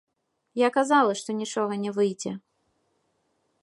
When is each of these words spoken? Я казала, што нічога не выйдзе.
Я 0.61 0.69
казала, 0.77 1.11
што 1.21 1.37
нічога 1.43 1.73
не 1.85 1.91
выйдзе. 1.99 2.31